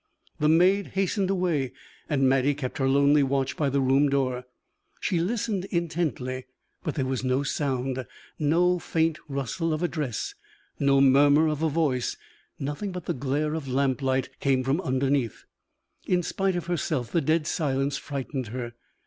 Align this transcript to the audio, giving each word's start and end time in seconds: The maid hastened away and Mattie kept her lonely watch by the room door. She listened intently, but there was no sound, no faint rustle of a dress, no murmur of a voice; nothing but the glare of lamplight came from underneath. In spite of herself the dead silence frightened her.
The 0.39 0.49
maid 0.49 0.87
hastened 0.97 1.29
away 1.29 1.73
and 2.09 2.27
Mattie 2.27 2.55
kept 2.55 2.79
her 2.79 2.87
lonely 2.89 3.21
watch 3.21 3.55
by 3.55 3.69
the 3.69 3.79
room 3.79 4.09
door. 4.09 4.45
She 4.99 5.19
listened 5.19 5.65
intently, 5.65 6.45
but 6.81 6.95
there 6.95 7.05
was 7.05 7.23
no 7.23 7.43
sound, 7.43 8.03
no 8.39 8.79
faint 8.79 9.19
rustle 9.29 9.73
of 9.73 9.83
a 9.83 9.87
dress, 9.87 10.33
no 10.79 11.01
murmur 11.01 11.47
of 11.47 11.61
a 11.61 11.69
voice; 11.69 12.17
nothing 12.57 12.91
but 12.91 13.05
the 13.05 13.13
glare 13.13 13.53
of 13.53 13.67
lamplight 13.67 14.29
came 14.39 14.63
from 14.63 14.81
underneath. 14.81 15.45
In 16.07 16.23
spite 16.23 16.55
of 16.55 16.65
herself 16.65 17.11
the 17.11 17.21
dead 17.21 17.45
silence 17.45 17.97
frightened 17.99 18.47
her. 18.47 18.73